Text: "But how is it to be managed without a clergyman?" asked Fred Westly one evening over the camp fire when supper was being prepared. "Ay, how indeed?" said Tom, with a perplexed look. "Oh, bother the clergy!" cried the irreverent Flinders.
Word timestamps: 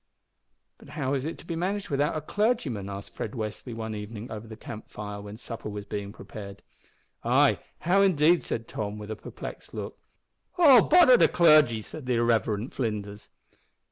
"But 0.79 0.89
how 0.97 1.13
is 1.13 1.25
it 1.25 1.37
to 1.37 1.45
be 1.45 1.55
managed 1.55 1.91
without 1.91 2.17
a 2.17 2.21
clergyman?" 2.21 2.89
asked 2.89 3.13
Fred 3.13 3.33
Westly 3.33 3.75
one 3.75 3.93
evening 3.93 4.31
over 4.31 4.47
the 4.47 4.57
camp 4.57 4.89
fire 4.89 5.21
when 5.21 5.37
supper 5.37 5.69
was 5.69 5.85
being 5.85 6.11
prepared. 6.11 6.63
"Ay, 7.23 7.59
how 7.81 8.01
indeed?" 8.01 8.41
said 8.41 8.67
Tom, 8.67 8.97
with 8.97 9.11
a 9.11 9.15
perplexed 9.15 9.75
look. 9.75 9.99
"Oh, 10.57 10.81
bother 10.81 11.17
the 11.17 11.27
clergy!" 11.27 11.83
cried 11.83 12.07
the 12.07 12.15
irreverent 12.15 12.73
Flinders. 12.73 13.29